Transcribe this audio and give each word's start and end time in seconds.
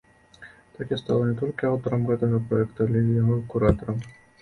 Так 0.77 0.93
я 0.95 0.99
стала 1.01 1.27
не 1.27 1.35
толькі 1.43 1.69
аўтарам 1.71 2.09
гэтага 2.09 2.43
праекта, 2.49 2.79
але 2.91 3.07
і 3.07 3.17
яго 3.23 3.41
куратарам. 3.55 4.07